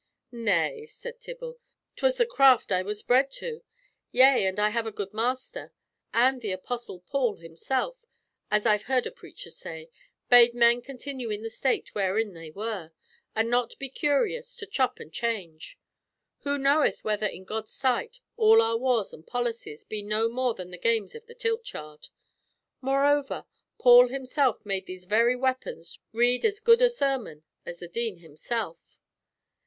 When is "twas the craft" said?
1.95-2.71